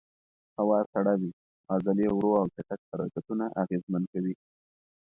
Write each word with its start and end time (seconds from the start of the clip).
هوا 0.59 0.79
سړه 0.93 1.13
وي، 1.19 1.31
عضلې 1.73 2.07
ورو 2.11 2.31
او 2.39 2.45
چټک 2.55 2.79
حرکتونه 2.91 3.45
اغېزمن 3.61 4.03
کوي. 4.13 4.33